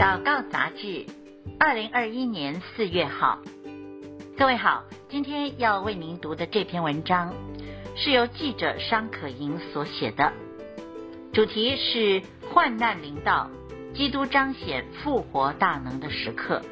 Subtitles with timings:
[0.00, 1.04] 祷告杂志，
[1.58, 3.38] 二零二一年四月号。
[4.38, 7.34] 各位好，今天要为您读的这篇文章，
[7.96, 10.32] 是由记者商可盈所写的，
[11.34, 13.50] 主题是患难临到，
[13.92, 16.62] 基督彰显复活大能的时刻。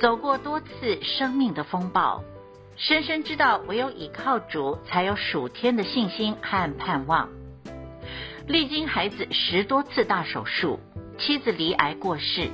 [0.00, 2.24] 走过多次生命的风暴，
[2.74, 7.28] 深深知道唯有倚靠主，才有属天的信心和盼望。
[8.48, 10.80] 历经孩子十多次大手术，
[11.20, 12.50] 妻子罹癌过世，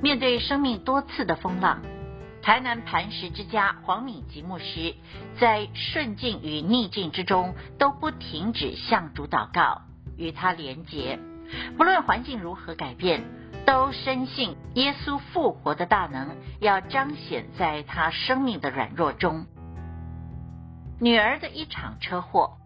[0.00, 1.82] 面对生命多次的风浪，
[2.40, 4.94] 台南磐石之家黄敏吉牧师
[5.40, 9.82] 在顺境与逆境之中都不停止向主祷告，
[10.16, 11.18] 与他连结。
[11.76, 13.24] 不论环境如何改变，
[13.66, 19.46] 都深信耶稣复活的大能要彰显在他生命的软弱中。
[21.00, 22.58] 女儿的一场车祸。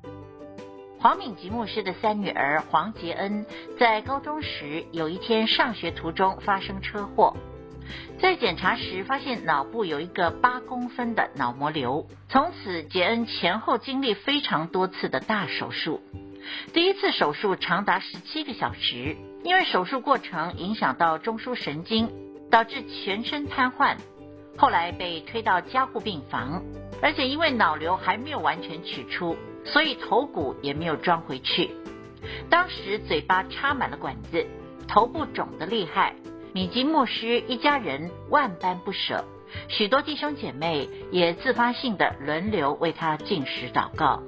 [1.02, 3.46] 黄敏吉牧师的三女儿黄洁恩
[3.78, 7.34] 在高中时有一天上学途中发生车祸，
[8.20, 16.02] 在检查时发现脑部有一个八公分的脑膜瘤，从此杰恩前后经历非常多次的大手术。
[16.74, 22.10] 第一次手术长达十七个小时，因为手术过程影响到中枢神经，
[22.51, 23.96] 导致全身瘫痪，
[24.56, 26.62] 后来被推到加护病房，
[27.02, 29.37] 而且因为脑瘤还没有完全取出。
[29.62, 31.70] 所以头骨也没有装回去。
[32.48, 34.46] 当时嘴巴插满了管子，
[34.88, 36.15] 头部肿得厉害。
[36.54, 39.23] 米吉牧师一家人万般不舍，
[39.68, 44.23] 许多弟兄姐妹也自发性的轮流为他进食祷告。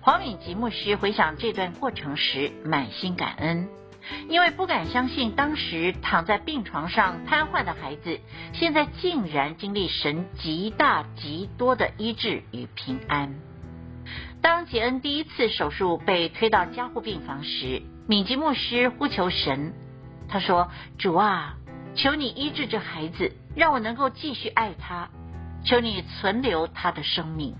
[0.00, 3.68] 黄敏吉牧师回想这段过程时，满心感恩，
[4.28, 8.20] 因为不敢相信当时躺在病床上瘫痪的孩子，
[8.52, 13.34] 现在竟然经历神极大极多的医治与平安。
[14.40, 19.72] 当杰恩第一次手术被推到加护病房时，敏吉牧师呼求神，
[20.28, 21.56] 他说：“主啊，
[21.96, 25.08] 求你医治这孩子，让我能够继续爱他，
[25.64, 27.56] 求你存留他的生命。”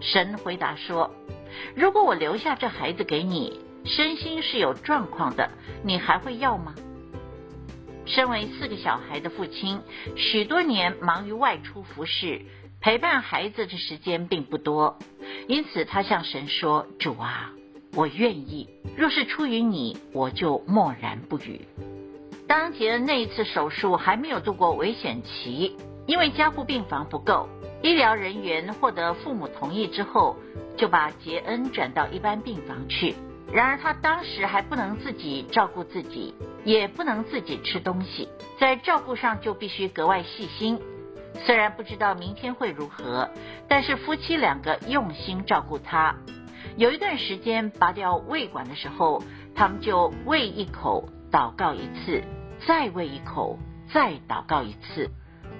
[0.00, 1.14] 神回答说
[1.76, 5.50] ：“如果我留下这孩子给你，身心是有状况的，
[5.84, 6.74] 你还会要吗？”
[8.04, 9.80] 身为四个小孩的父亲，
[10.16, 12.42] 许多年忙于外出服侍。
[12.80, 14.98] 陪伴孩子的时间并不多，
[15.46, 17.52] 因此他向神说：“主啊，
[17.94, 18.68] 我愿意。
[18.96, 21.60] 若是出于你，我就默然不语。”
[22.48, 25.76] 当杰恩那一次手术还没有度过危险期，
[26.08, 27.48] 因为加护病房不够，
[27.84, 30.36] 医疗人员获得父母同意之后，
[30.76, 33.14] 就把杰恩转到一般病房去。
[33.50, 40.78] 然而他当时还不能自己照顾自己，也不能自己吃东西，在照顾上就必须格外细心。
[41.44, 43.30] 虽然不知道明天会如何，
[43.68, 46.14] 但是夫妻两个用心照顾他。
[46.76, 49.22] 有一段时间拔掉胃管的时候，
[49.54, 52.22] 他们就喂一口，祷告一次，
[52.66, 53.58] 再喂一口，
[53.92, 55.10] 再祷告一次。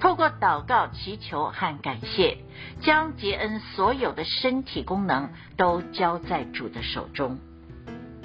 [0.01, 2.39] 透过祷告、祈求和感谢，
[2.81, 7.39] 将杰恩所有的身体功能都交在主的手中。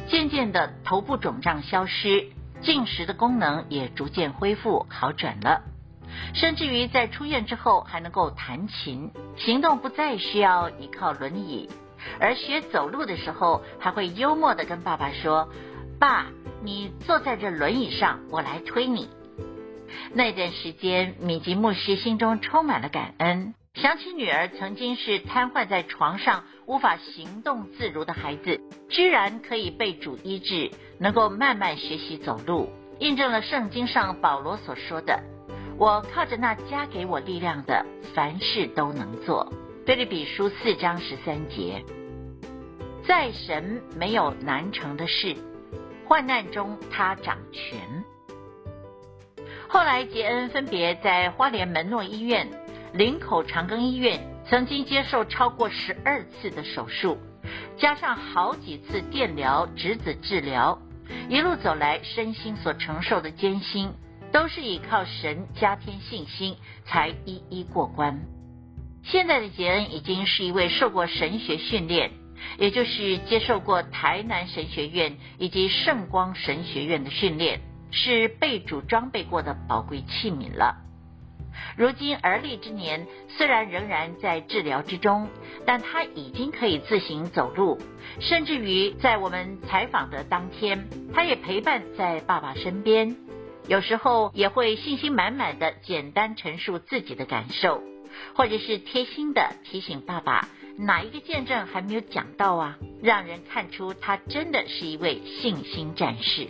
[0.10, 2.28] 渐渐的，头部肿胀消失，
[2.62, 5.64] 进食的功能也逐渐恢复好转了。
[6.34, 11.70] 甚至于在出院之后还能够弹琴，行动不再需要依靠轮椅，
[12.20, 15.50] 而学走路的时候还会幽默的跟爸爸说
[16.00, 16.28] ：“爸，
[16.64, 19.10] 你坐在这轮椅上，我来推你。”
[20.14, 35.22] 那段时间，米吉牧师心中充满了感恩，想起女儿曾经是瘫痪在床上无法行动自如的孩子，居然可以被主医治，能够慢慢学习走路，印证了圣经上保罗所说的。
[35.78, 39.54] 我靠着那加给我力量的，凡事都能做。
[39.86, 41.86] 腓立比书四章十三节，
[43.06, 45.36] 在神没有难成的事，
[46.08, 47.80] 患难中他掌权。
[49.68, 52.50] 后来杰恩分别在花莲门诺医院、
[52.94, 57.18] 林口长庚医院，曾经接受超过十二次的手术，
[57.78, 60.80] 加上好几次电疗、质子治疗，
[61.30, 63.92] 一路走来，身心所承受的艰辛。
[64.30, 68.20] 都是依靠神加添信心，才一一过关。
[69.02, 72.12] 现在的杰恩已经是一位受过神学训练，
[72.60, 80.76] 也就是接受过台南神学院以及圣光神学院的训练，是被主装备过的宝贵器皿了。
[81.78, 85.30] 如今而立之年，虽然仍然在治疗之中，
[85.66, 87.78] 但他已经可以自行走路，
[88.20, 93.16] 甚至于在我们采访的当天，他也陪伴在爸爸身边。
[93.68, 97.84] 有时候也会信心满满的简单陈述自己的感受，
[98.34, 106.48] 或者是贴心的提醒爸爸哪一个见证还没有讲到啊，让人看出他真的是一位信心战士。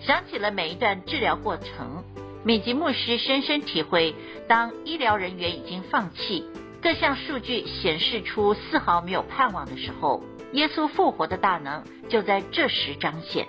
[0.00, 2.04] 想起了每一段治疗过程，
[2.48, 4.14] 敏吉牧师深深体会，
[4.48, 6.46] 当医疗人员已经放弃，
[6.80, 10.22] 各项数据显示出丝毫没有盼望的时候，
[10.52, 13.46] 耶稣复活的大能就在这时彰显，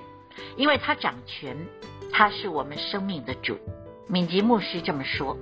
[0.58, 1.56] 因为他掌权，
[2.12, 3.58] 他是我们生命的主。
[4.10, 5.38] 敏吉牧师这么说。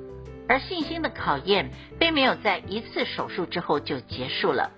[0.47, 4.71] 而信心的考验并没有在一次手术之后就结束了。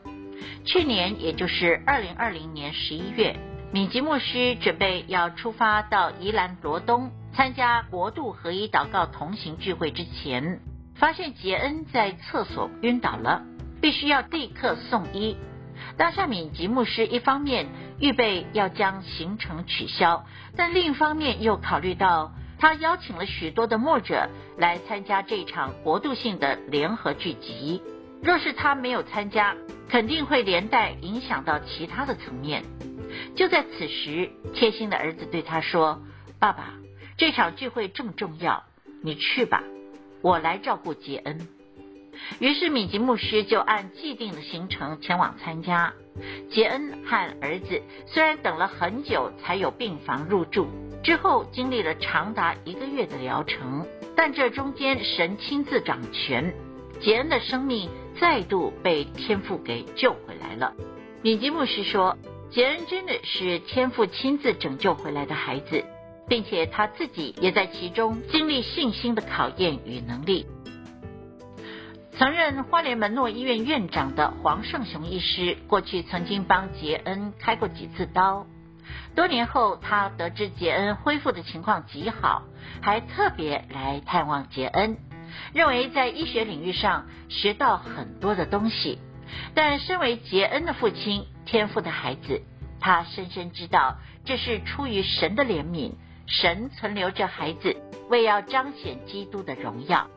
[0.64, 3.36] 去年，也就是二零二零年十一月，
[3.74, 10.60] 敏吉牧师准备要出发到宜兰罗东参加国度合一祷告同行聚会之前，
[10.96, 13.44] 发现杰恩在厕所晕倒了，
[13.82, 15.38] 必须要立刻送医。
[15.98, 17.68] 当下敏吉牧师一方面
[18.00, 22.34] 预备要将行程取消，但另一方面又考虑到。
[22.62, 24.28] 他邀请了许多的牧者
[24.58, 27.82] 来参加这场国度性的联合聚集。
[28.22, 29.56] 若是他没有参加，
[29.88, 32.66] 肯定会连带影响到其他的层面。
[33.34, 36.02] 就在此时，贴心的儿子对他说
[36.38, 36.74] ：“爸爸，
[37.20, 38.64] 这场聚会这么重要，
[39.04, 39.62] 你去吧，
[40.22, 41.50] 我来照顾杰恩。”
[42.40, 45.94] 于是敏吉牧师就按既定的行程前往参加。
[46.50, 50.70] 杰恩和儿子虽然等了很久才有病房入住。
[51.04, 56.54] 之后经历了长达一个月的疗程，但这中间神亲自掌权，
[57.02, 60.74] 杰恩的生命再度被天父给救回来了。
[61.22, 62.18] 敏吉牧师说，
[62.50, 65.84] 杰恩真的是天父亲自拯救回来的孩子，
[66.30, 70.46] 并且他自己也在其中经历信心的考验与能力。
[72.18, 78.46] 曾任花莲门诺医院院长的黄胜雄医师，过去曾经帮杰恩开过几次刀。
[79.16, 82.44] 多年后，他得知杰恩恢复的情况极好，
[82.82, 84.98] 还特别来探望杰恩，
[85.54, 89.00] 认为在医学领域上学到很多的东西。
[89.54, 92.42] 但身为杰恩的父亲，天赋的孩子，
[92.80, 95.94] 他深深知道这是出于神的怜悯，
[96.30, 97.76] 神存留着孩子，
[98.08, 100.08] 为要彰显基督的荣耀。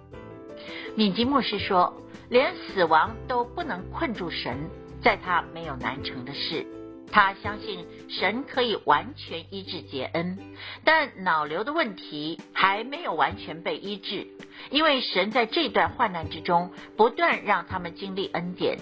[0.94, 1.97] 敏吉牧师说，
[2.29, 4.70] 连死亡都不能困住神，
[5.03, 6.67] 在他没有难成的事。
[7.11, 10.38] 他相信神可以完全医治杰恩，
[10.85, 14.29] 但脑瘤的问题还没有完全被医治，
[14.70, 18.79] 因为神在这段患难之中不断让他们经历恩典，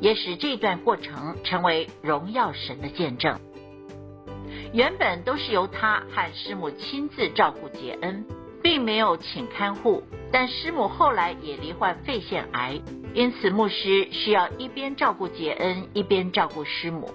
[0.00, 3.38] 也使这段过程成为荣耀神的见证。
[4.74, 8.24] 原本都是由他和师母亲自照顾杰恩，
[8.60, 12.80] 并没有请看护，但师母后来也罹患肺腺癌，
[13.14, 17.08] 因此牧师需要一边照顾杰恩，一边照顾师母。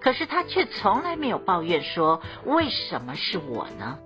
[0.00, 3.96] 可是他却从来没有抱怨说，为什么是我呢？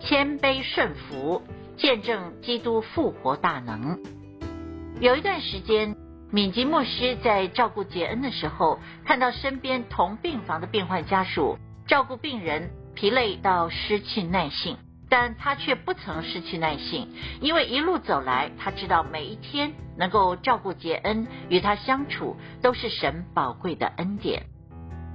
[0.00, 1.40] 谦卑顺服，
[1.78, 3.98] 见证基督复活大能。
[5.00, 5.96] 有一段时间，
[6.30, 14.76] 敏吉牧师在照顾杰恩的时候，看到身边同病房的病患家属照顾病人疲累到失去耐性。
[15.10, 17.08] 但他却不曾失去耐性，
[17.40, 24.42] 因为一路走来，他知道每一天能够照顾杰恩，与他相处都是神宝贵的恩典。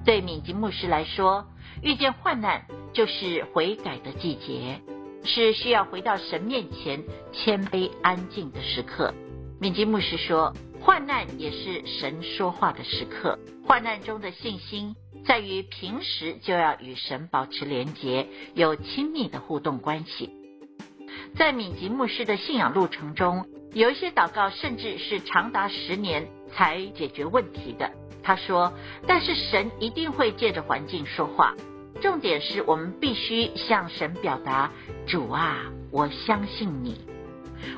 [0.04, 1.46] 对敏吉牧师来说，
[1.84, 4.82] 遇见患难就是悔改的季节，
[5.26, 9.14] 是需要回到神面前谦卑安静的时刻。
[9.62, 14.94] 敏吉牧师说，患难也是神说话的时刻，患难中的信心。
[15.26, 20.30] 在于平时就要与神保持连结，有亲密的互动关系。
[21.38, 27.90] 在敏吉牧师的信仰路程中，有一些祷告甚至是长达十年才解决问题的。
[28.22, 28.74] 他说
[29.08, 31.56] ：“但是神一定会借着环境说话，
[32.02, 34.70] 重点是我们必须向神表达：
[35.08, 37.00] 主啊，我相信你。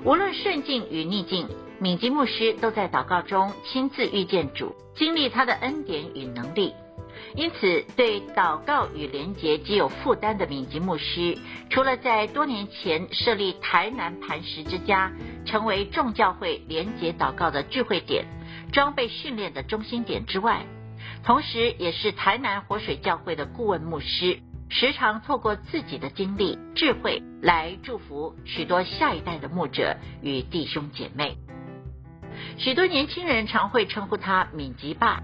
[0.03, 1.47] 无论顺境与逆境，
[1.79, 6.73] 敏吉牧师都在祷告中亲自遇见主，经历他的恩典与能力。”
[7.35, 11.37] 因此，对祷告与连结极有负担的敏吉牧师，
[11.69, 15.11] 除了在多年前设立台南磐石之家，
[15.45, 18.25] 成为众教会连结祷告的聚会点、
[18.71, 20.65] 装备训练的中心点之外，
[21.23, 24.39] 同时也是台南活水教会的顾问牧师，
[24.69, 31.37] 时常透过自己的经历、智慧来祝福许多下一代的牧者与弟兄姐妹。
[32.57, 35.21] 许多年轻人常会称呼他“敏吉爸”。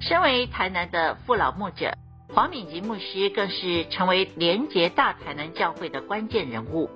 [0.00, 1.96] 身为台南的父老牧者，
[2.28, 6.90] 黄敏吉牧师更是成为连结大台南教会的关键人物。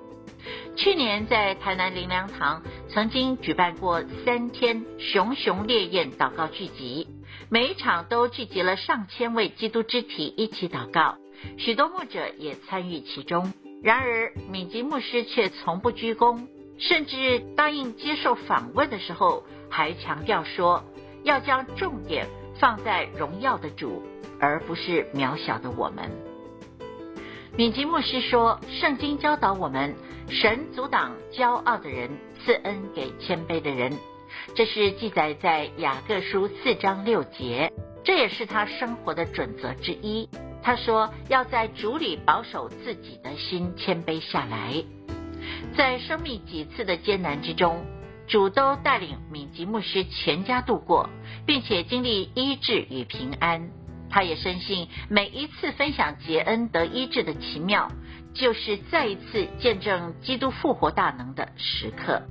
[0.75, 7.07] 去年在台南灵粮堂曾经举办过三天熊熊烈焰祷告聚集，
[7.49, 11.17] 每一场都聚集了上千位基督肢体一起祷告，
[11.57, 13.53] 许多牧者也参与其中。
[13.83, 16.47] 然而，敏吉牧师却从不居功，
[16.81, 20.83] 甚至答应接受访问的时候，还强调说
[21.23, 22.27] 要将重点。
[22.59, 24.03] 放在荣耀的主，
[24.39, 26.11] 而不是渺小的我们。
[27.57, 29.95] 敏吉牧师说：“圣经教导我们，
[30.29, 32.11] 神阻挡骄傲的人，
[32.45, 33.97] 赐恩给谦卑的人。”
[34.53, 37.73] 这是记载在雅各书四章六节，
[38.03, 40.29] 这也是他生活的准则之一。
[40.61, 44.83] 他说：“要在主里保守自己的心，谦卑下来。”
[45.75, 47.85] 在生命几次的艰难之中，
[48.27, 51.09] 主都带领敏吉牧师全家度过，
[51.45, 53.69] 并且经历医治与平安。
[54.09, 57.89] 他也深信，每一次分享杰恩得医治的奇妙，
[58.33, 62.21] 就是再一次见证基督复活大能的时刻。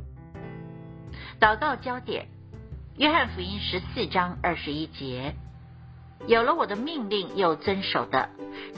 [1.40, 2.28] 祷告焦点：
[2.98, 5.34] 约翰福音十四章二十一节，
[6.26, 8.28] 有了我的命令又遵守的，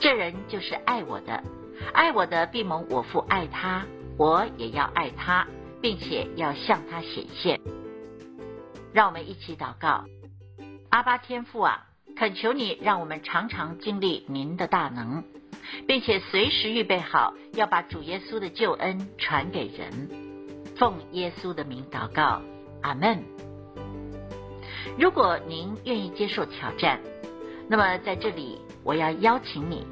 [0.01, 1.43] 这人就是爱我的。
[1.93, 3.85] 爱我的必蒙我父爱他，
[4.23, 5.49] 我也要爱他，
[5.81, 7.59] 并且要向他显现。
[8.93, 10.05] 让我们一起祷告：
[10.91, 11.89] 阿巴天父啊！
[12.15, 15.25] 恳求你，让我们常常经历您的大能，
[15.89, 20.09] 并且随时预备好要把主耶稣的救恩传给人。
[20.77, 22.43] 奉耶稣的名祷告，
[22.81, 23.25] 阿门。
[24.97, 27.01] 如果您愿意接受挑战，
[27.69, 29.85] 那么在这里我要邀请你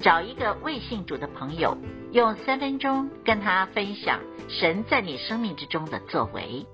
[0.00, 1.76] 找一个未信主的朋友，
[2.12, 6.66] 用三分钟跟他分享神在你生命之中的作为。